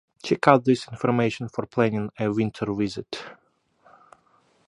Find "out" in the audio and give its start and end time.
0.47-0.65